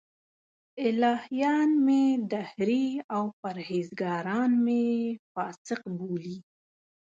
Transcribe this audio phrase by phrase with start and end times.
[0.87, 4.83] الهیان مې دهري او پرهېزګاران مې
[5.31, 6.37] فاسق بولي.